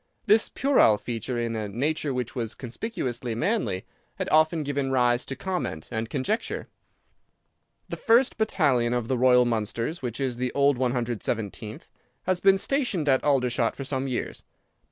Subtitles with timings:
[0.25, 3.85] This puerile feature in a nature which was conspicuously manly
[4.15, 6.67] had often given rise to comment and conjecture.
[7.87, 11.87] "The first battalion of the Royal Mallows (which is the old 117th)
[12.23, 14.41] has been stationed at Aldershot for some years.